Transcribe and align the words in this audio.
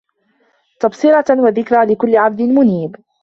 تَبصِرَةً 0.79 1.25
وَذِكرى 1.29 1.85
لِكُلِّ 1.93 2.15
عَبدٍ 2.15 2.41
مُنيبٍ 2.41 2.95